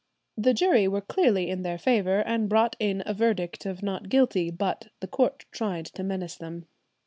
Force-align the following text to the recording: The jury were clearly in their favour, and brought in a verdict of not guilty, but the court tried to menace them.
The 0.35 0.55
jury 0.55 0.87
were 0.87 1.01
clearly 1.01 1.47
in 1.51 1.61
their 1.61 1.77
favour, 1.77 2.21
and 2.21 2.49
brought 2.49 2.75
in 2.79 3.03
a 3.05 3.13
verdict 3.13 3.67
of 3.67 3.83
not 3.83 4.09
guilty, 4.09 4.49
but 4.49 4.87
the 4.99 5.05
court 5.05 5.45
tried 5.51 5.85
to 5.93 6.01
menace 6.03 6.35
them. 6.35 6.65